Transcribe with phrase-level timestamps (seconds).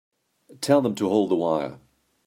[0.61, 1.79] Tell them to hold the wire.